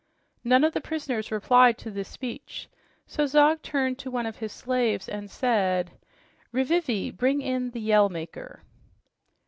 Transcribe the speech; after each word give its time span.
None 0.43 0.63
of 0.63 0.73
the 0.73 0.81
prisoners 0.81 1.31
replied 1.31 1.77
to 1.77 1.91
this 1.91 2.07
speech, 2.07 2.67
so 3.05 3.27
Zog 3.27 3.61
turned 3.61 3.99
to 3.99 4.09
one 4.09 4.25
of 4.25 4.37
his 4.37 4.51
slaves 4.51 5.07
and 5.07 5.29
said, 5.29 5.91
"Rivivi, 6.51 7.11
bring 7.11 7.39
in 7.39 7.69
the 7.69 7.81
Yell 7.81 8.09
Maker." 8.09 8.63